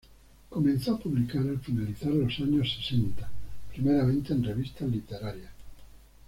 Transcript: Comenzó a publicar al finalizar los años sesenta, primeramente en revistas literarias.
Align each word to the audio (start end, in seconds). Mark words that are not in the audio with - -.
Comenzó 0.49 0.93
a 0.95 0.99
publicar 0.99 1.43
al 1.43 1.59
finalizar 1.59 2.09
los 2.11 2.39
años 2.39 2.73
sesenta, 2.75 3.29
primeramente 3.71 4.33
en 4.33 4.43
revistas 4.43 4.89
literarias. 4.89 5.51